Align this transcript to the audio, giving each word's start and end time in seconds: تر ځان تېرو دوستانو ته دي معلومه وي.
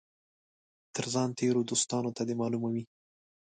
تر 0.95 1.05
ځان 1.13 1.29
تېرو 1.39 1.61
دوستانو 1.69 2.09
ته 2.17 2.21
دي 2.27 2.35
معلومه 2.41 2.69
وي. 2.73 2.83